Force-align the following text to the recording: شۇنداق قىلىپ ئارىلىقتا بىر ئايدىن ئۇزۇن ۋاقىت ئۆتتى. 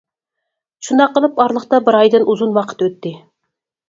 شۇنداق 0.85 1.11
قىلىپ 1.17 1.37
ئارىلىقتا 1.43 1.79
بىر 1.89 1.97
ئايدىن 1.99 2.25
ئۇزۇن 2.31 2.57
ۋاقىت 2.57 2.81
ئۆتتى. 2.87 3.13